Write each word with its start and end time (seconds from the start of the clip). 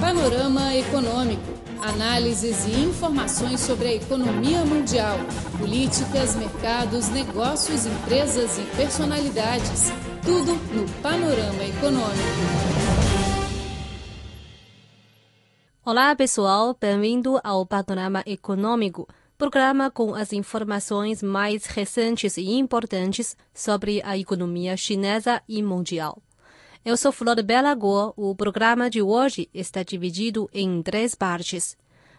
Panorama 0.00 0.74
Econômico. 0.74 1.54
Análises 1.80 2.66
e 2.66 2.80
informações 2.80 3.60
sobre 3.60 3.88
a 3.88 3.94
economia 3.94 4.64
mundial, 4.64 5.16
políticas, 5.58 6.34
mercados, 6.34 7.08
negócios, 7.08 7.86
empresas 7.86 8.58
e 8.58 8.62
personalidades. 8.76 9.90
Tudo 10.24 10.54
no 10.74 10.88
Panorama 11.00 11.64
Econômico. 11.64 12.74
Olá, 15.84 16.14
pessoal. 16.16 16.76
Bem-vindo 16.80 17.38
ao 17.44 17.64
Panorama 17.64 18.22
Econômico, 18.26 19.06
programa 19.38 19.90
com 19.90 20.14
as 20.14 20.32
informações 20.32 21.22
mais 21.22 21.66
recentes 21.66 22.36
e 22.36 22.52
importantes 22.52 23.36
sobre 23.52 24.02
a 24.04 24.16
economia 24.18 24.76
chinesa 24.76 25.42
e 25.48 25.62
mundial. 25.62 26.23
Eu 26.84 26.98
sou 26.98 27.10
Flor 27.10 27.42
Belagor. 27.42 28.12
O 28.14 28.34
programa 28.34 28.90
de 28.90 29.00
hoje 29.00 29.48
está 29.54 29.82
dividido 29.82 30.50
em 30.52 30.82
três 30.82 31.14
partes. 31.14 31.78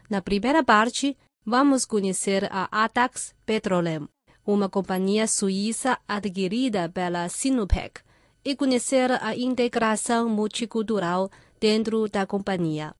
Na 0.10 0.24
primeira 0.24 0.64
parte, 0.64 1.16
vamos 1.46 1.86
conhecer 1.86 2.50
a 2.52 2.68
Atax 2.72 3.36
Petroleum, 3.46 4.08
uma 4.44 4.68
companhia 4.68 5.28
suíça 5.28 6.00
adquirida 6.08 6.90
pela 6.90 7.30
Sinopec, 7.30 8.02
e 8.44 8.56
conhecer 8.56 9.12
a 9.24 9.38
integração 9.38 10.28
multicultural 10.28 11.30
dentro 11.60 12.10
da 12.10 12.26
companhia. 12.26 12.96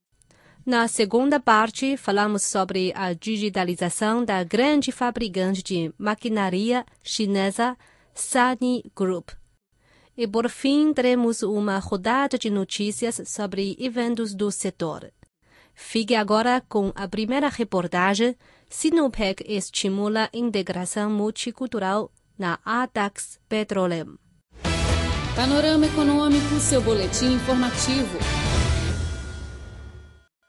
Na 0.64 0.88
segunda 0.88 1.40
parte, 1.40 1.98
falamos 1.98 2.44
sobre 2.44 2.94
a 2.96 3.12
digitalização 3.14 4.24
da 4.24 4.44
grande 4.44 4.92
fabricante 4.92 5.64
de 5.64 5.92
maquinaria 5.98 6.86
chinesa 7.02 7.76
Sany 8.14 8.84
Group 8.96 9.32
e 10.18 10.26
por 10.26 10.50
fim, 10.50 10.94
teremos 10.94 11.44
uma 11.44 11.78
rodada 11.78 12.38
de 12.38 12.50
notícias 12.50 13.22
sobre 13.26 13.76
eventos 13.80 14.34
do 14.34 14.50
setor. 14.50 15.12
Fique 15.74 16.16
agora 16.16 16.62
com 16.70 16.92
a 16.96 17.08
primeira 17.08 17.50
reportagem. 17.50 18.36
Sinopec 18.70 19.44
estimula 19.46 20.30
a 20.34 20.38
integração 20.38 21.10
multicultural 21.10 22.10
na 22.40 22.60
ADAX 22.64 23.40
Petroleum. 23.50 24.16
Panorama 25.36 25.86
Econômico, 25.86 26.60
seu 26.62 26.82
boletim 26.82 27.34
informativo. 27.34 28.18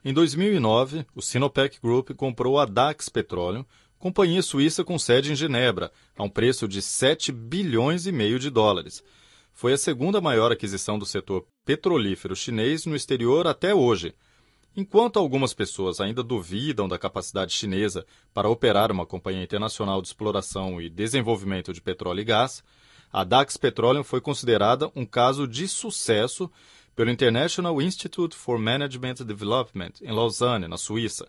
Em 0.03 0.13
2009, 0.13 1.05
o 1.13 1.21
Sinopec 1.21 1.77
Group 1.81 2.11
comprou 2.11 2.57
a 2.57 2.65
Dax 2.65 3.09
Petroleum, 3.09 3.65
companhia 3.99 4.41
suíça 4.41 4.85
com 4.85 4.97
sede 4.97 5.33
em 5.33 5.35
Genebra, 5.35 5.91
a 6.15 6.23
um 6.23 6.29
preço 6.29 6.69
de 6.69 6.81
7 6.81 7.33
bilhões 7.33 8.07
e 8.07 8.13
meio 8.13 8.39
de 8.39 8.49
dólares 8.49 9.03
foi 9.57 9.73
a 9.73 9.77
segunda 9.77 10.21
maior 10.21 10.51
aquisição 10.51 10.99
do 10.99 11.05
setor 11.05 11.43
petrolífero 11.65 12.35
chinês 12.35 12.85
no 12.85 12.95
exterior 12.95 13.47
até 13.47 13.73
hoje. 13.73 14.13
Enquanto 14.75 15.17
algumas 15.17 15.51
pessoas 15.51 15.99
ainda 15.99 16.21
duvidam 16.21 16.87
da 16.87 16.99
capacidade 16.99 17.53
chinesa 17.53 18.05
para 18.31 18.47
operar 18.47 18.91
uma 18.91 19.03
companhia 19.03 19.41
internacional 19.41 19.99
de 19.99 20.09
exploração 20.09 20.79
e 20.79 20.91
desenvolvimento 20.91 21.73
de 21.73 21.81
petróleo 21.81 22.19
e 22.19 22.23
gás, 22.23 22.63
a 23.11 23.23
Dax 23.23 23.57
Petroleum 23.57 24.03
foi 24.03 24.21
considerada 24.21 24.91
um 24.95 25.07
caso 25.07 25.47
de 25.47 25.67
sucesso 25.67 26.51
pelo 26.95 27.09
International 27.09 27.81
Institute 27.81 28.35
for 28.35 28.59
Management 28.59 29.25
Development 29.25 29.93
em 30.03 30.11
Lausanne, 30.11 30.67
na 30.67 30.77
Suíça. 30.77 31.27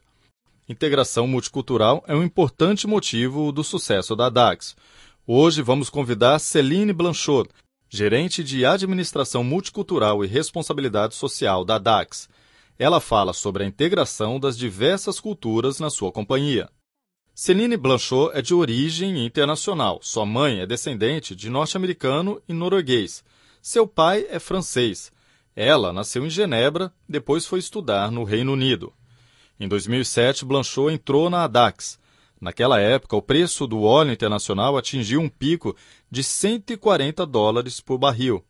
Integração 0.68 1.26
multicultural 1.26 2.04
é 2.06 2.14
um 2.14 2.22
importante 2.22 2.86
motivo 2.86 3.50
do 3.52 3.64
sucesso 3.64 4.14
da 4.14 4.28
DAX. 4.28 4.76
Hoje 5.26 5.62
vamos 5.62 5.88
convidar 5.88 6.38
Celine 6.38 6.92
Blanchot, 6.92 7.48
gerente 7.88 8.44
de 8.44 8.66
Administração 8.66 9.42
Multicultural 9.42 10.24
e 10.24 10.28
Responsabilidade 10.28 11.14
Social 11.14 11.64
da 11.64 11.78
DAX. 11.78 12.28
Ela 12.78 13.00
fala 13.00 13.32
sobre 13.32 13.64
a 13.64 13.66
integração 13.66 14.38
das 14.38 14.56
diversas 14.56 15.18
culturas 15.18 15.80
na 15.80 15.90
sua 15.90 16.12
companhia. 16.12 16.68
Celine 17.34 17.76
Blanchot 17.76 18.30
é 18.34 18.42
de 18.42 18.52
origem 18.52 19.24
internacional. 19.24 20.00
Sua 20.02 20.26
mãe 20.26 20.60
é 20.60 20.66
descendente 20.66 21.34
de 21.34 21.48
norte-americano 21.48 22.42
e 22.48 22.52
norueguês. 22.52 23.24
Seu 23.62 23.86
pai 23.86 24.26
é 24.28 24.38
francês. 24.38 25.10
Ela 25.56 25.92
nasceu 25.92 26.26
em 26.26 26.30
Genebra, 26.30 26.92
depois 27.08 27.46
foi 27.46 27.58
estudar 27.58 28.10
no 28.10 28.22
Reino 28.22 28.52
Unido. 28.52 28.92
Em 29.58 29.66
2007, 29.66 30.44
Blanchot 30.44 30.92
entrou 30.92 31.28
na 31.28 31.44
ADAX, 31.44 31.97
Naquela 32.40 32.80
época, 32.80 33.16
o 33.16 33.22
preço 33.22 33.66
do 33.66 33.82
óleo 33.82 34.12
internacional 34.12 34.76
atingiu 34.76 35.20
um 35.20 35.28
pico 35.28 35.76
de 36.10 36.22
140 36.22 37.26
dólares 37.26 37.80
por 37.80 37.98
barril. 37.98 38.44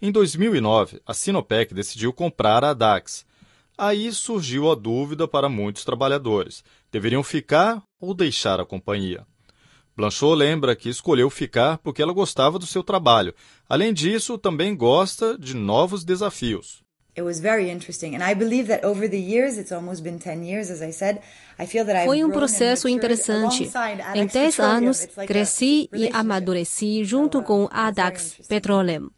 Em 0.00 0.12
2009, 0.12 1.00
a 1.04 1.12
Sinopec 1.12 1.74
decidiu 1.74 2.12
comprar 2.12 2.64
a 2.64 2.72
Dax. 2.72 3.26
Aí 3.76 4.12
surgiu 4.12 4.70
a 4.70 4.74
dúvida 4.74 5.26
para 5.26 5.48
muitos 5.48 5.84
trabalhadores: 5.84 6.62
deveriam 6.92 7.22
ficar 7.22 7.82
ou 8.00 8.14
deixar 8.14 8.60
a 8.60 8.64
companhia? 8.64 9.26
Blanchot 9.96 10.36
lembra 10.36 10.76
que 10.76 10.90
escolheu 10.90 11.30
ficar 11.30 11.78
porque 11.78 12.02
ela 12.02 12.12
gostava 12.12 12.58
do 12.58 12.66
seu 12.66 12.84
trabalho. 12.84 13.34
Além 13.68 13.92
disso, 13.94 14.36
também 14.36 14.76
gosta 14.76 15.38
de 15.38 15.54
novos 15.54 16.04
desafios. 16.04 16.85
Foi 22.04 22.22
um 22.22 22.30
processo 22.30 22.88
interessante. 22.88 23.70
Em 24.14 24.26
10 24.26 24.60
anos, 24.60 25.06
cresci 25.26 25.88
e 25.92 26.08
amadureci 26.12 27.04
junto 27.04 27.42
com 27.42 27.68
a 27.72 27.90
Dax 27.90 28.40
Petroleum. 28.46 29.08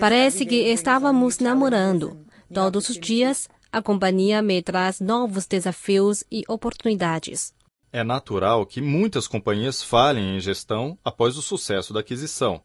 Parece 0.00 0.46
que 0.46 0.56
estávamos 0.72 1.38
namorando. 1.38 2.24
Todos 2.52 2.88
os 2.88 2.98
dias, 2.98 3.48
a 3.70 3.82
companhia 3.82 4.40
me 4.40 4.62
traz 4.62 5.00
novos 5.00 5.46
desafios 5.46 6.24
e 6.30 6.44
oportunidades. 6.48 7.52
É 7.92 8.02
natural 8.02 8.64
que 8.64 8.80
muitas 8.80 9.28
companhias 9.28 9.82
falhem 9.82 10.36
em 10.36 10.40
gestão 10.40 10.98
após 11.04 11.36
o 11.36 11.42
sucesso 11.42 11.92
da 11.92 12.00
aquisição 12.00 12.62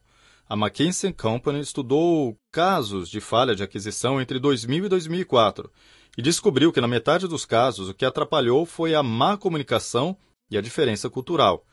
a 0.49 0.55
McKinsey 0.55 1.13
Company 1.13 1.59
estudou 1.59 2.35
casos 2.51 3.07
de 3.07 3.21
falha 3.21 3.55
de 3.55 3.61
aquisição 3.61 4.19
entre 4.19 4.39
2000 4.39 4.85
e 4.85 4.89
2004 4.89 5.71
e 6.17 6.23
descobriu 6.23 6.73
que, 6.73 6.81
na 6.81 6.87
metade 6.87 7.27
dos 7.27 7.45
casos, 7.45 7.87
o 7.87 7.93
que 7.93 8.03
atrapalhou 8.03 8.65
foi 8.65 8.95
a 8.95 9.03
má 9.03 9.37
comunicação 9.37 10.17
e 10.49 10.57
a 10.57 10.61
diferença 10.61 11.07
cultural. 11.07 11.63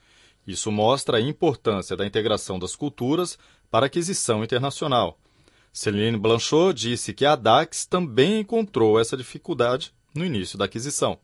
Isso 0.47 0.71
mostra 0.71 1.17
a 1.17 1.21
importância 1.21 1.97
da 1.97 2.07
integração 2.07 2.59
das 2.59 2.77
culturas 2.77 3.39
para 3.71 3.87
a 3.87 3.89
aquisição 3.89 4.45
internacional. 4.45 5.19
Celine 5.73 6.19
Blanchot 6.19 6.75
disse 6.75 7.15
que 7.15 7.25
a 7.25 7.35
DAX 7.35 7.87
também 7.87 8.41
encontrou 8.41 9.01
essa 9.01 9.17
dificuldade 9.17 9.95
no 10.15 10.23
início 10.23 10.59
da 10.59 10.67
aquisição. 10.67 11.19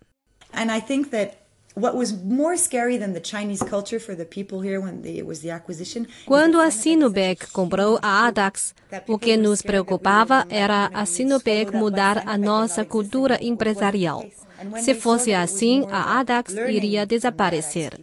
And 0.54 0.74
I 0.74 0.80
think 0.80 1.10
that 1.10 1.41
quando 6.26 6.60
a 6.60 6.70
Sinopec 6.70 7.50
comprou 7.50 7.98
a 8.02 8.26
Adax, 8.26 8.74
o 9.08 9.18
que 9.18 9.36
nos 9.38 9.62
preocupava 9.62 10.46
era 10.50 10.90
a 10.92 11.06
Sinopec 11.06 11.74
mudar 11.74 12.24
a 12.26 12.36
nossa 12.36 12.84
cultura 12.84 13.38
empresarial. 13.42 14.26
Se 14.82 14.94
fosse 14.94 15.32
assim, 15.32 15.86
a 15.90 16.20
Adax 16.20 16.52
iria 16.54 17.06
desaparecer. 17.06 17.98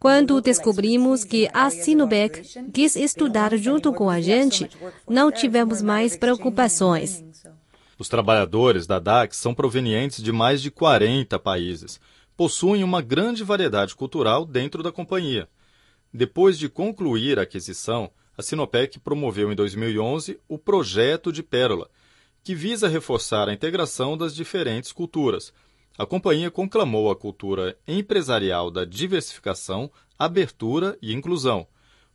Quando 0.00 0.40
descobrimos 0.40 1.22
que 1.22 1.48
a 1.52 1.70
Sinopec 1.70 2.42
quis 2.72 2.96
estudar 2.96 3.56
junto 3.56 3.92
com 3.92 4.08
a 4.08 4.20
gente, 4.20 4.68
não 5.08 5.30
tivemos 5.30 5.82
mais 5.82 6.16
preocupações. 6.16 7.22
Os 7.98 8.08
trabalhadores 8.08 8.84
da 8.84 8.98
DAX 8.98 9.36
são 9.36 9.54
provenientes 9.54 10.20
de 10.24 10.32
mais 10.32 10.60
de 10.60 10.72
40 10.72 11.38
países 11.38 12.00
possuem 12.36 12.82
uma 12.82 13.02
grande 13.02 13.44
variedade 13.44 13.94
cultural 13.94 14.44
dentro 14.44 14.82
da 14.82 14.92
companhia. 14.92 15.48
Depois 16.12 16.58
de 16.58 16.68
concluir 16.68 17.38
a 17.38 17.42
aquisição, 17.42 18.10
a 18.36 18.42
Sinopec 18.42 18.98
promoveu 19.00 19.52
em 19.52 19.54
2011 19.54 20.40
o 20.48 20.58
Projeto 20.58 21.32
de 21.32 21.42
Pérola, 21.42 21.88
que 22.42 22.54
visa 22.54 22.88
reforçar 22.88 23.48
a 23.48 23.52
integração 23.52 24.16
das 24.16 24.34
diferentes 24.34 24.92
culturas. 24.92 25.52
A 25.96 26.06
companhia 26.06 26.50
conclamou 26.50 27.10
a 27.10 27.16
cultura 27.16 27.78
empresarial 27.86 28.70
da 28.70 28.84
diversificação, 28.84 29.90
abertura 30.18 30.96
e 31.00 31.12
inclusão. 31.12 31.66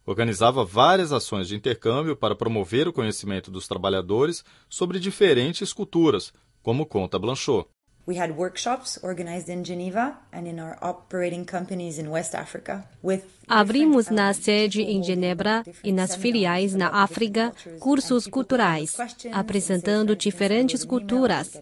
Organizava 0.05 0.63
várias 0.63 1.11
ações 1.11 1.47
de 1.47 1.55
intercâmbio 1.55 2.15
para 2.15 2.35
promover 2.35 2.87
o 2.87 2.93
conhecimento 2.93 3.51
dos 3.51 3.67
trabalhadores 3.67 4.43
sobre 4.69 4.99
diferentes 4.99 5.73
culturas, 5.73 6.33
como 6.63 6.85
conta 6.85 7.19
Blanchot. 7.19 7.67
We 8.07 8.15
had 8.15 8.37
workshops 8.37 8.97
organized 9.03 9.49
in 9.49 9.65
Geneva 9.65 10.17
and 10.31 10.47
in 10.47 10.59
our 10.59 10.79
operating 10.81 11.45
companies 11.45 11.99
in 11.99 12.09
West 12.09 12.33
Africa 12.33 12.87
with 13.01 13.36
Abrimos 13.49 14.09
na 14.09 14.33
sede 14.33 14.81
em 14.81 15.01
Genebra 15.01 15.63
e 15.81 15.93
nas 15.93 16.13
filiais 16.13 16.75
na 16.75 16.89
África 16.89 17.53
cursos 17.79 18.27
culturais, 18.27 18.97
apresentando 19.31 20.17
diferentes 20.17 20.83
culturas. 20.83 21.55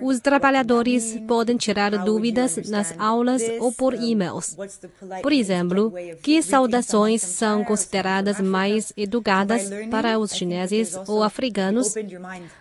Os 0.00 0.20
trabalhadores 0.20 1.20
podem 1.28 1.58
tirar 1.58 1.90
dúvidas 2.02 2.56
nas 2.70 2.94
aulas 2.98 3.42
ou 3.58 3.70
por 3.70 3.92
e-mails. 3.92 4.56
Por 5.20 5.30
exemplo, 5.30 5.92
que 6.22 6.42
saudações 6.42 7.20
são 7.20 7.62
consideradas 7.62 8.40
mais 8.40 8.90
educadas 8.96 9.68
para 9.90 10.18
os 10.18 10.34
chineses 10.34 10.98
ou 11.06 11.22
africanos? 11.22 11.94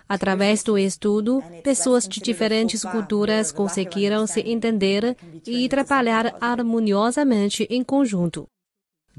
Através 0.10 0.62
do 0.62 0.78
estudo, 0.78 1.42
pessoas 1.64 2.06
de 2.06 2.20
diferentes 2.20 2.84
culturas 2.84 3.50
conseguiram 3.50 4.28
se 4.28 4.42
entender 4.42 5.16
e 5.46 5.70
trabalhar 5.70 6.36
harmoniosamente 6.42 7.66
em 7.70 7.82
conjunto. 7.82 8.48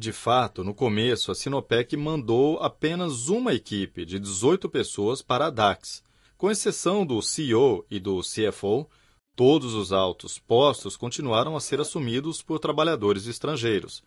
De 0.00 0.12
fato, 0.12 0.62
no 0.62 0.72
começo, 0.72 1.32
a 1.32 1.34
Sinopec 1.34 1.96
mandou 1.96 2.56
apenas 2.62 3.28
uma 3.28 3.52
equipe 3.52 4.06
de 4.06 4.20
18 4.20 4.68
pessoas 4.68 5.22
para 5.22 5.46
a 5.46 5.50
DAX. 5.50 6.04
Com 6.36 6.48
exceção 6.48 7.04
do 7.04 7.20
CEO 7.20 7.84
e 7.90 7.98
do 7.98 8.20
CFO, 8.20 8.88
todos 9.34 9.74
os 9.74 9.92
altos 9.92 10.38
postos 10.38 10.96
continuaram 10.96 11.56
a 11.56 11.60
ser 11.60 11.80
assumidos 11.80 12.40
por 12.40 12.60
trabalhadores 12.60 13.26
estrangeiros. 13.26 14.04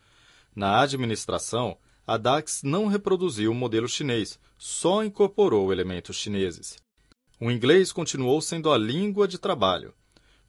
Na 0.56 0.80
administração, 0.80 1.78
a 2.08 2.16
DAX 2.16 2.64
não 2.64 2.88
reproduziu 2.88 3.52
o 3.52 3.56
modelo 3.56 3.90
chinês, 3.90 4.40
só 4.58 5.04
incorporou 5.04 5.74
elementos 5.74 6.16
chineses. 6.16 6.78
O 7.38 7.52
inglês 7.52 7.92
continuou 7.92 8.42
sendo 8.42 8.72
a 8.72 8.78
língua 8.78 9.28
de 9.28 9.38
trabalho. 9.38 9.94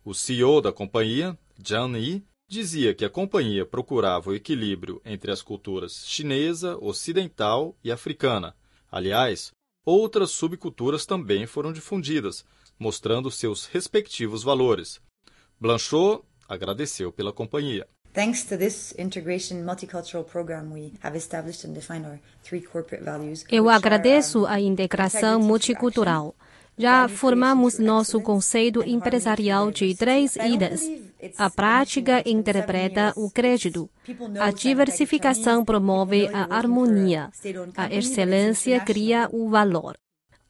O 0.05 0.15
CEO 0.15 0.61
da 0.61 0.71
companhia, 0.71 1.37
Jiang 1.61 1.99
Yi, 1.99 2.25
dizia 2.53 2.93
que 2.93 3.03
a 3.03 3.09
companhia 3.09 3.65
procurava 3.65 4.29
o 4.29 4.35
equilíbrio 4.35 5.01
entre 5.07 5.33
as 5.33 5.41
culturas 5.41 6.05
chinesa, 6.07 6.77
ocidental 6.83 7.75
e 7.83 7.91
africana. 7.91 8.55
Aliás, 8.91 9.51
outras 9.87 10.33
subculturas 10.33 11.07
também 11.07 11.47
foram 11.47 11.73
difundidas, 11.73 12.45
mostrando 12.79 13.31
seus 13.31 13.65
respectivos 13.65 14.43
valores. 14.43 15.01
Blanchot 15.59 16.23
agradeceu 16.47 17.11
pela 17.11 17.33
companhia. 17.33 17.89
Thanks 18.13 18.45
to 18.45 18.59
this 18.59 18.95
integration 18.99 19.65
multicultural 19.65 20.23
program, 20.23 20.75
we 20.75 20.93
have 21.03 21.17
established 21.17 21.67
and 21.67 21.73
defined 21.73 22.05
our 22.05 22.19
three 22.45 22.61
corporate 22.61 23.03
values. 23.03 23.47
Eu 23.51 23.71
agradeço 23.71 24.45
a 24.45 24.61
integração 24.61 25.41
multicultural 25.41 26.37
já 26.77 27.07
formamos 27.07 27.79
nosso 27.79 28.21
conceito 28.21 28.83
empresarial 28.83 29.71
de 29.71 29.95
três 29.95 30.37
idas. 30.37 30.83
A 31.39 31.49
prática 31.49 32.23
interpreta 32.27 33.13
o 33.17 33.31
crédito. 33.31 33.89
A 34.41 34.51
diversificação 34.51 35.65
promove 35.65 36.29
a 36.29 36.55
harmonia. 36.55 37.31
A 37.77 37.93
excelência 37.95 38.81
cria 38.81 39.29
o 39.33 39.49
valor. 39.49 39.97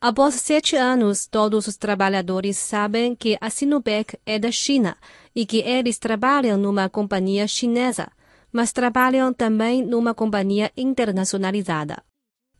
Após 0.01 0.35
sete 0.35 0.75
anos, 0.75 1.27
todos 1.27 1.69
os 1.69 1.77
trabalhadores 1.77 2.57
sabem 2.57 3.15
que 3.15 3.39
a 3.41 3.49
Sinopec 3.51 4.19
é 4.27 4.39
da 4.39 4.51
China 4.51 4.97
e 5.35 5.47
que 5.47 5.59
eles 5.59 5.99
trabalham 5.99 6.59
numa 6.59 6.89
companhia 6.89 7.47
chinesa, 7.47 8.11
mas 8.51 8.73
trabalham 8.73 9.33
também 9.33 9.85
numa 9.85 10.13
companhia 10.13 10.73
internacionalizada. 10.77 12.03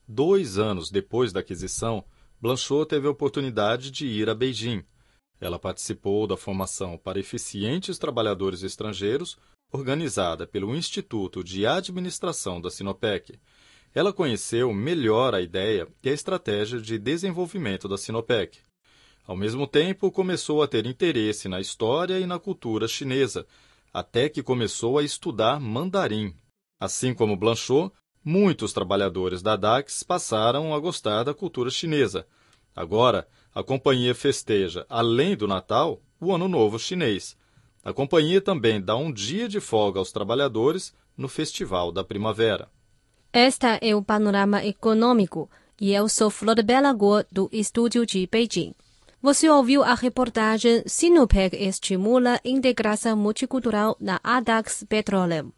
Dois 0.07 0.59
anos 0.59 0.91
depois 0.91 1.33
da 1.33 1.41
aquisição, 1.41 2.05
Blanchot 2.41 2.87
teve 2.89 3.07
a 3.07 3.11
oportunidade 3.11 3.91
de 3.91 4.07
ir 4.07 4.29
a 4.29 4.35
Beijing. 4.35 4.85
Ela 5.43 5.59
participou 5.59 6.27
da 6.27 6.37
formação 6.37 6.97
para 6.97 7.19
eficientes 7.19 7.99
trabalhadores 7.99 8.63
estrangeiros, 8.63 9.37
organizada 9.73 10.47
pelo 10.47 10.75
Instituto 10.75 11.43
de 11.43 11.67
Administração 11.67 12.61
da 12.61 12.71
Sinopec. 12.71 13.39
Ela 13.93 14.13
conheceu 14.13 14.73
melhor 14.73 15.35
a 15.35 15.41
ideia 15.41 15.89
e 16.03 16.09
a 16.09 16.13
estratégia 16.13 16.81
de 16.81 16.97
desenvolvimento 16.97 17.89
da 17.89 17.99
Sinopec. 17.99 18.61
Ao 19.27 19.37
mesmo 19.37 19.67
tempo, 19.67 20.13
começou 20.13 20.63
a 20.63 20.69
ter 20.69 20.87
interesse 20.87 21.49
na 21.49 21.61
história 21.61 22.21
e 22.21 22.27
na 22.27 22.39
cultura 22.39 22.87
chinesa, 22.87 23.45
até 23.93 24.29
que 24.29 24.43
começou 24.43 24.97
a 24.97 25.03
estudar 25.03 25.59
mandarim. 25.59 26.35
Assim 26.81 27.13
como 27.13 27.37
Blanchot, 27.37 27.93
Muitos 28.25 28.73
trabalhadores 28.73 29.43
da 29.43 29.57
DAX 29.57 30.05
passaram 30.05 30.73
a 30.73 30.79
gostar 30.79 31.25
da 31.25 31.35
cultura 31.35 31.71
chinesa. 31.71 32.25
Agora, 32.75 33.27
a 33.55 33.63
companhia 33.63 34.15
festeja, 34.15 34.87
além 34.89 35.37
do 35.37 35.47
Natal, 35.47 36.01
o 36.21 36.33
Ano 36.35 36.49
Novo 36.49 36.79
Chinês. 36.79 37.37
A 37.85 37.93
companhia 37.93 38.41
também 38.41 38.81
dá 38.81 38.97
um 38.97 39.13
dia 39.13 39.49
de 39.49 39.61
folga 39.61 39.99
aos 39.99 40.13
trabalhadores 40.13 40.95
no 41.17 41.29
Festival 41.29 41.93
da 41.93 42.03
Primavera. 42.03 42.69
Esta 43.33 43.79
é 43.83 43.95
o 43.95 44.03
panorama 44.03 44.65
econômico 44.65 45.51
e 45.81 45.93
eu 45.93 46.09
sou 46.09 46.31
Flor 46.31 46.63
Bela 46.63 46.93
Guo, 46.93 47.25
do 47.31 47.49
estúdio 47.53 48.07
de 48.07 48.27
Beijing. 48.31 48.73
Você 49.21 49.49
ouviu 49.49 49.83
a 49.83 49.95
reportagem 49.95 50.83
Sinopec 50.87 51.57
estimula 51.57 52.41
integração 52.45 53.17
multicultural 53.17 53.97
na 54.01 54.21
ADAX 54.23 54.85
Petroleum. 54.89 55.53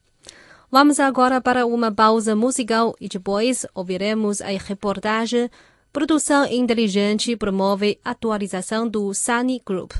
Vamos 0.70 0.98
agora 0.98 1.40
para 1.40 1.66
uma 1.66 1.92
pausa 1.92 2.34
musical 2.34 2.96
e 3.00 3.08
depois 3.08 3.64
ouviremos 3.74 4.40
a 4.40 4.48
reportagem 4.48 5.48
Produção 5.94 6.44
Inteligente 6.44 7.36
promove 7.36 8.00
atualização 8.04 8.88
do 8.88 9.14
Sunny 9.14 9.62
Group. 9.64 9.92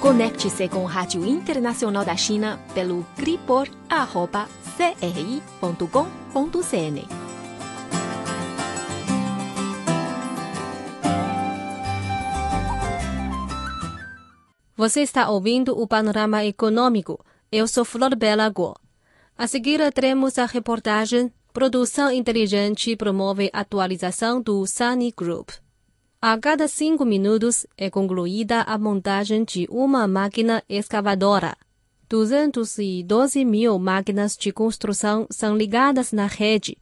Conecte-se 0.00 0.68
com 0.68 0.84
a 0.88 0.90
Rádio 0.90 1.24
Internacional 1.24 2.04
da 2.04 2.16
China 2.16 2.58
pelo 2.74 3.06
cripor.cri.com.cn. 3.14 3.72
Você 14.76 15.02
está 15.02 15.30
ouvindo 15.30 15.80
o 15.80 15.86
Panorama 15.86 16.44
Econômico 16.44 17.24
eu 17.52 17.68
sou 17.68 17.84
Flor 17.84 18.16
Bela 18.16 18.48
Guo. 18.48 18.74
A 19.38 19.46
seguir, 19.46 19.80
teremos 19.92 20.36
a 20.36 20.46
reportagem 20.46 21.32
Produção 21.52 22.10
Inteligente 22.10 22.96
promove 22.96 23.50
atualização 23.52 24.40
do 24.40 24.66
Sunny 24.66 25.12
Group. 25.14 25.50
A 26.18 26.38
cada 26.38 26.66
cinco 26.66 27.04
minutos 27.04 27.66
é 27.76 27.90
concluída 27.90 28.62
a 28.62 28.78
montagem 28.78 29.44
de 29.44 29.66
uma 29.70 30.08
máquina 30.08 30.62
escavadora. 30.66 31.54
212 32.08 33.44
mil 33.44 33.78
máquinas 33.78 34.34
de 34.34 34.50
construção 34.50 35.26
são 35.30 35.54
ligadas 35.54 36.10
na 36.10 36.24
rede. 36.24 36.78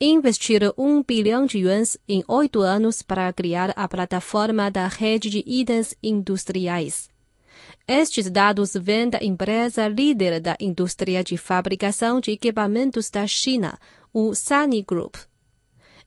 Investir 0.00 0.62
um 0.78 1.02
bilhão 1.02 1.44
de 1.44 1.58
yuans 1.58 1.98
em 2.08 2.24
oito 2.26 2.62
anos 2.62 3.02
para 3.02 3.30
criar 3.34 3.74
a 3.76 3.86
plataforma 3.86 4.70
da 4.70 4.88
rede 4.88 5.28
de 5.28 5.44
itens 5.46 5.94
industriais. 6.02 7.10
Estes 7.86 8.30
dados 8.30 8.72
vêm 8.74 9.08
da 9.10 9.22
empresa 9.22 9.86
líder 9.86 10.40
da 10.40 10.56
indústria 10.58 11.22
de 11.22 11.36
fabricação 11.36 12.18
de 12.18 12.32
equipamentos 12.32 13.10
da 13.10 13.26
China, 13.26 13.78
o 14.18 14.34
Sunny 14.34 14.80
Group. 14.80 15.16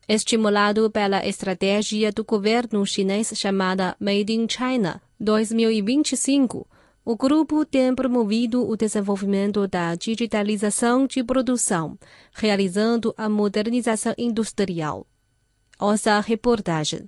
Estimulado 0.08 0.90
pela 0.90 1.24
estratégia 1.28 2.12
do 2.12 2.24
governo 2.24 2.84
chinês 2.84 3.32
chamada 3.36 3.96
Made 4.00 4.34
in 4.34 4.48
China 4.50 5.00
2025, 5.20 6.68
o 7.06 7.16
grupo 7.16 7.64
tem 7.64 7.94
promovido 7.94 8.68
o 8.68 8.76
desenvolvimento 8.76 9.68
da 9.68 9.94
digitalização 9.94 11.06
de 11.06 11.24
produção, 11.24 12.00
realizando 12.34 13.14
a 13.16 13.30
modernização 13.30 14.16
industrial. 14.18 15.06
Ouça 15.80 16.20
reportagem. 16.20 17.08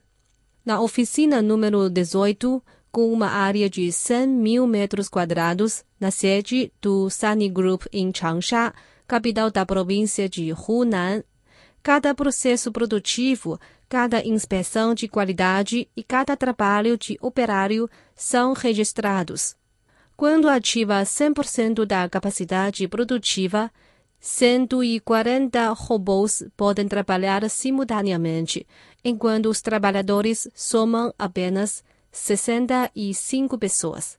Na 0.64 0.80
oficina 0.80 1.42
número 1.42 1.90
18, 1.90 2.64
com 2.92 3.12
uma 3.12 3.30
área 3.30 3.68
de 3.68 3.92
100 3.92 4.28
mil 4.28 4.68
metros 4.68 5.10
quadrados, 5.10 5.84
na 6.00 6.12
sede 6.12 6.72
do 6.80 7.10
Sunny 7.10 7.50
Group 7.50 7.86
em 7.92 8.12
Changsha, 8.14 8.72
capital 9.12 9.52
da 9.52 9.66
província 9.66 10.30
de 10.30 10.54
Hunan. 10.54 11.22
Cada 11.84 12.16
processo 12.16 12.72
produtivo, 12.72 13.60
cada 13.90 14.26
inspeção 14.26 14.94
de 14.94 15.06
qualidade 15.10 15.90
e 15.98 16.02
cada 16.02 16.38
trabalho 16.38 16.98
de 16.98 17.18
operário 17.20 17.90
são 18.16 18.54
registrados. 18.54 19.54
Quando 20.16 20.48
ativa 20.48 21.02
100% 21.02 21.84
da 21.86 22.08
capacidade 22.08 22.88
produtiva, 22.88 23.70
140 24.18 25.74
robôs 25.74 26.46
podem 26.56 26.88
trabalhar 26.88 27.50
simultaneamente, 27.50 28.66
enquanto 29.04 29.48
os 29.48 29.60
trabalhadores 29.60 30.48
somam 30.56 31.14
apenas 31.20 31.84
65 32.14 33.58
pessoas. 33.58 34.18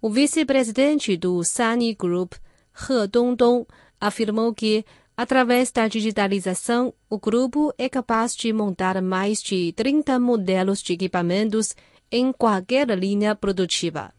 O 0.00 0.08
vice-presidente 0.08 1.14
do 1.14 1.44
Sunny 1.44 1.94
Group, 1.94 2.32
He 2.78 3.06
Dongdong, 3.08 3.66
afirmou 4.00 4.54
que, 4.54 4.84
através 5.16 5.72
da 5.72 5.88
digitalização, 5.88 6.94
o 7.10 7.18
grupo 7.18 7.72
é 7.76 7.88
capaz 7.88 8.36
de 8.36 8.52
montar 8.52 9.02
mais 9.02 9.42
de 9.42 9.72
30 9.72 10.18
modelos 10.20 10.80
de 10.80 10.92
equipamentos 10.92 11.74
em 12.10 12.32
qualquer 12.32 12.88
linha 12.96 13.34
produtiva. 13.34 14.12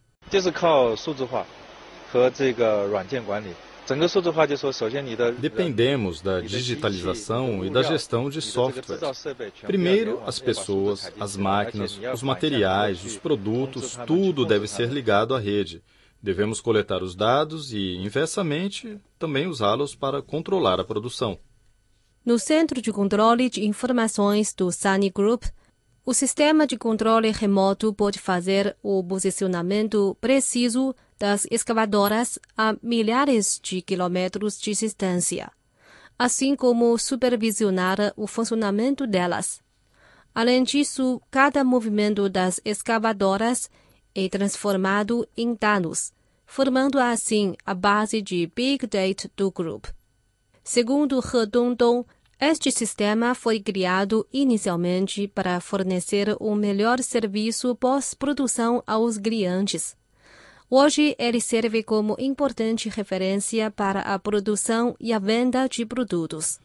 Dependemos 5.39 6.21
da 6.21 6.41
digitalização 6.41 7.65
e 7.65 7.69
da 7.71 7.81
gestão 7.81 8.29
de 8.29 8.39
software. 8.39 8.99
Primeiro, 9.65 10.21
as 10.25 10.37
pessoas, 10.37 11.11
as 11.19 11.35
máquinas, 11.35 11.99
os 12.13 12.21
materiais, 12.21 13.03
os 13.03 13.17
produtos, 13.17 13.97
tudo 14.05 14.45
deve 14.45 14.67
ser 14.67 14.89
ligado 14.89 15.33
à 15.33 15.39
rede. 15.39 15.81
Devemos 16.21 16.59
coletar 16.59 17.01
os 17.01 17.15
dados 17.15 17.71
e, 17.71 17.95
inversamente, 17.95 18.99
também 19.17 19.47
usá-los 19.47 19.95
para 19.95 20.21
controlar 20.21 20.79
a 20.79 20.83
produção. 20.83 21.39
No 22.25 22.37
Centro 22.37 22.81
de 22.81 22.91
Controle 22.91 23.49
de 23.49 23.65
Informações 23.65 24.53
do 24.53 24.71
Sunny 24.71 25.09
Group, 25.09 25.45
o 26.05 26.13
sistema 26.13 26.67
de 26.67 26.77
controle 26.77 27.31
remoto 27.31 27.93
pode 27.93 28.19
fazer 28.19 28.75
o 28.81 29.03
posicionamento 29.03 30.17
preciso 30.19 30.93
das 31.17 31.45
escavadoras 31.51 32.39
a 32.57 32.75
milhares 32.81 33.59
de 33.61 33.81
quilômetros 33.81 34.59
de 34.59 34.73
distância, 34.73 35.51
assim 36.17 36.55
como 36.55 36.97
supervisionar 36.97 38.13
o 38.17 38.25
funcionamento 38.25 39.05
delas. 39.05 39.61
Além 40.33 40.63
disso, 40.63 41.21
cada 41.29 41.63
movimento 41.63 42.29
das 42.29 42.59
escavadoras 42.65 43.69
é 44.25 44.29
transformado 44.29 45.27
em 45.37 45.53
dados, 45.53 46.11
formando 46.45 46.99
assim 46.99 47.55
a 47.65 47.73
base 47.73 48.21
de 48.21 48.51
Big 48.55 48.85
Data 48.87 49.29
do 49.35 49.51
grupo. 49.51 49.93
Segundo 50.63 51.19
He 51.19 51.45
Dongdong, 51.45 52.05
este 52.39 52.71
sistema 52.71 53.35
foi 53.35 53.59
criado 53.59 54.25
inicialmente 54.31 55.27
para 55.27 55.59
fornecer 55.59 56.35
o 56.39 56.55
melhor 56.55 56.99
serviço 57.03 57.75
pós-produção 57.75 58.81
aos 58.87 59.17
clientes. 59.17 59.97
Hoje, 60.69 61.15
ele 61.17 61.41
serve 61.41 61.83
como 61.83 62.15
importante 62.19 62.87
referência 62.89 63.71
para 63.71 64.01
a 64.01 64.17
produção 64.19 64.95
e 64.99 65.11
a 65.11 65.19
venda 65.19 65.67
de 65.67 65.85
produtos. 65.85 66.59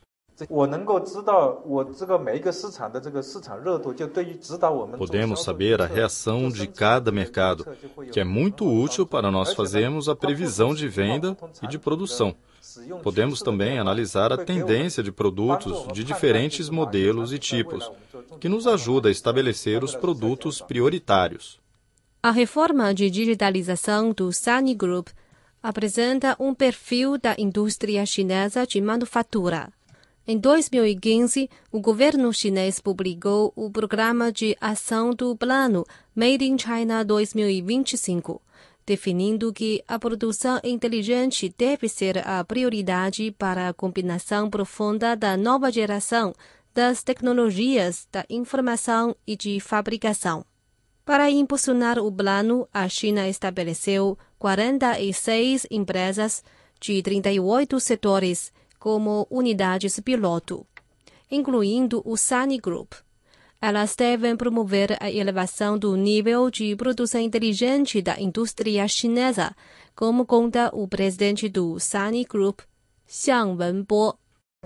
Podemos 4.99 5.45
saber 5.45 5.81
a 5.81 5.87
reação 5.87 6.49
de 6.49 6.67
cada 6.67 7.12
mercado, 7.12 7.64
que 8.11 8.19
é 8.19 8.25
muito 8.25 8.67
útil 8.67 9.07
para 9.07 9.31
nós 9.31 9.55
fazermos 9.55 10.09
a 10.09 10.17
previsão 10.17 10.75
de 10.75 10.88
venda 10.88 11.37
e 11.62 11.69
de 11.69 11.79
produção. 11.79 12.35
Podemos 13.03 13.43
também 13.43 13.79
analisar 13.79 14.33
a 14.33 14.45
tendência 14.45 15.03
de 15.03 15.12
produtos 15.12 15.87
de 15.93 16.03
diferentes 16.03 16.69
modelos 16.69 17.33
e 17.33 17.38
tipos, 17.38 17.88
que 18.41 18.49
nos 18.49 18.67
ajuda 18.67 19.09
a 19.09 19.12
estabelecer 19.12 19.85
os 19.85 19.95
produtos 19.95 20.61
prioritários. 20.61 21.61
A 22.21 22.33
reforma 22.33 22.93
de 22.93 23.09
digitalização 23.09 24.11
do 24.11 24.33
Sunny 24.33 24.75
Group 24.75 25.09
apresenta 25.62 26.35
um 26.41 26.53
perfil 26.55 27.19
da 27.19 27.37
indústria 27.38 28.05
chinesa 28.05 28.67
de 28.67 28.81
manufatura. 28.81 29.73
Em 30.26 30.38
2015, 30.38 31.50
o 31.71 31.78
governo 31.78 32.33
chinês 32.33 32.81
publicou 32.81 33.52
o 33.54 33.71
Programa 33.71 34.33
de 34.33 34.57
Ação 34.59 35.11
do 35.11 35.37
Plano 35.37 35.85
Made 36.16 36.47
in 36.47 36.57
China 36.57 37.04
2025, 37.04 38.40
definindo 38.87 39.52
que 39.52 39.85
a 39.87 39.99
produção 39.99 40.59
inteligente 40.64 41.54
deve 41.59 41.90
ser 41.90 42.26
a 42.26 42.43
prioridade 42.43 43.33
para 43.33 43.69
a 43.69 43.75
combinação 43.75 44.49
profunda 44.49 45.14
da 45.14 45.37
nova 45.37 45.71
geração 45.71 46.33
das 46.73 47.02
tecnologias 47.02 48.09
da 48.11 48.25
informação 48.31 49.14
e 49.26 49.37
de 49.37 49.61
fabricação. 49.61 50.43
Para 51.04 51.31
impulsionar 51.31 51.99
o 51.99 52.11
plano, 52.11 52.66
a 52.73 52.88
China 52.88 53.28
estabeleceu 53.28 54.16
46 54.38 55.66
empresas 55.71 56.43
de 56.81 57.02
38 57.02 57.78
setores 57.78 58.50
como 58.84 59.27
unidades 59.29 60.00
piloto, 60.00 60.65
incluindo 61.29 62.01
o 62.06 62.15
Sunny 62.15 62.58
Group. 62.60 62.94
Elas 63.62 63.94
devem 63.96 64.38
promover 64.38 64.98
a 65.01 65.12
elevação 65.12 65.77
do 65.77 65.98
nível 65.98 66.50
de 66.50 66.75
produção 66.77 67.20
inteligente 67.20 68.01
da 68.01 68.18
indústria 68.18 68.88
chinesa, 68.88 69.53
como 69.94 70.25
conta 70.25 70.70
o 70.74 70.88
presidente 70.88 71.50
do 71.50 71.77
Sunny 71.77 72.24
Group, 72.24 72.62
Xiang 73.06 73.58
Wenbo. 73.58 74.18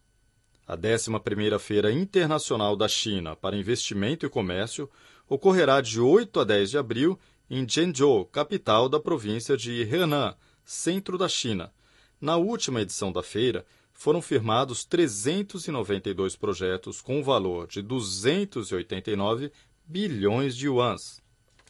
A 0.66 0.76
11ª 0.76 1.58
Feira 1.58 1.92
Internacional 1.92 2.74
da 2.74 2.88
China 2.88 3.36
para 3.36 3.56
Investimento 3.56 4.24
e 4.24 4.30
Comércio 4.30 4.88
ocorrerá 5.28 5.80
de 5.80 6.00
8 6.00 6.40
a 6.40 6.44
10 6.44 6.70
de 6.70 6.78
abril 6.78 7.18
em 7.50 7.68
Zhengzhou, 7.68 8.24
capital 8.24 8.88
da 8.88 8.98
província 8.98 9.56
de 9.56 9.82
Henan, 9.82 10.34
centro 10.64 11.18
da 11.18 11.28
China. 11.28 11.70
Na 12.18 12.36
última 12.36 12.80
edição 12.80 13.12
da 13.12 13.22
feira, 13.22 13.66
foram 13.92 14.22
firmados 14.22 14.84
392 14.84 16.34
projetos 16.36 17.02
com 17.02 17.22
valor 17.22 17.66
de 17.66 17.82
289 17.82 19.52
bilhões 19.84 20.56
de 20.56 20.66
yuans. 20.66 21.22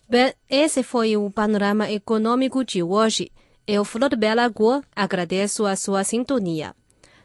Bem, 0.08 0.32
esse 0.48 0.82
foi 0.84 1.16
o 1.16 1.30
panorama 1.30 1.90
econômico 1.90 2.64
de 2.64 2.82
hoje. 2.82 3.32
Eu, 3.66 3.84
Flor 3.84 4.14
Bela 4.16 4.46
Guo, 4.48 4.82
agradeço 4.94 5.66
a 5.66 5.74
sua 5.74 6.04
sintonia. 6.04 6.74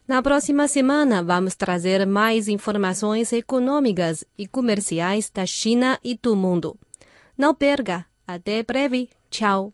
Na 0.10 0.24
próxima 0.24 0.68
semana, 0.68 1.22
vamos 1.22 1.56
trazer 1.56 2.04
mais 2.08 2.48
informações 2.48 3.32
econômicas 3.32 4.26
e 4.36 4.48
comerciais 4.48 5.30
da 5.30 5.46
China 5.46 6.00
e 6.04 6.18
do 6.18 6.36
mundo. 6.36 6.76
Não 7.38 7.54
perca! 7.54 8.08
Até 8.26 8.64
breve! 8.64 9.08
Tchau! 9.30 9.72